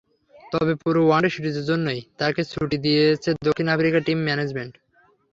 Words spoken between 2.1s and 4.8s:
তাঁকে ছুটি দিয়েছে দক্ষিণ আফ্রিকা টিম ম্যানেজমেন্ট।